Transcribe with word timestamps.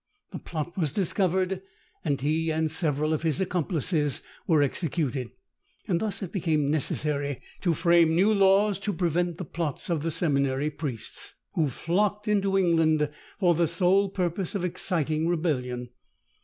The 0.31 0.39
plot 0.39 0.75
was 0.75 0.93
discovered, 0.93 1.61
and 2.03 2.19
he 2.21 2.49
and 2.51 2.71
several 2.71 3.13
of 3.13 3.21
his 3.21 3.39
accomplices 3.39 4.23
were 4.47 4.63
executed. 4.63 5.29
Thus 5.87 6.23
it 6.23 6.31
became 6.31 6.71
necessary 6.71 7.39
to 7.61 7.75
frame 7.75 8.15
new 8.15 8.33
laws 8.33 8.79
to 8.79 8.93
prevent 8.93 9.37
the 9.37 9.45
plots 9.45 9.91
of 9.91 10.01
the 10.01 10.09
seminary 10.09 10.71
priests, 10.71 11.35
who 11.53 11.69
flocked 11.69 12.27
into 12.27 12.57
England 12.57 13.11
for 13.39 13.53
the 13.53 13.67
sole 13.67 14.09
purpose 14.09 14.55
of 14.55 14.65
exciting 14.65 15.27
rebellion. 15.27 15.89